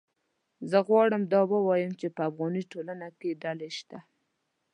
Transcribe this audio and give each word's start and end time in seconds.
زه 0.69 0.77
غواړم 0.87 1.21
دا 1.33 1.41
ووایم 1.51 1.91
چې 1.99 2.07
په 2.15 2.21
افغاني 2.29 2.63
ټولنه 2.71 3.07
کې 3.19 3.39
ډلې 3.43 3.69
شته 3.77 3.97